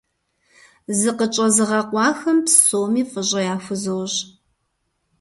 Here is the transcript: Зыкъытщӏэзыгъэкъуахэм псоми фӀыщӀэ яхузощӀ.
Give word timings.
Зыкъытщӏэзыгъэкъуахэм 0.99 2.37
псоми 2.45 3.03
фӀыщӀэ 3.11 3.41
яхузощӀ. 3.53 4.19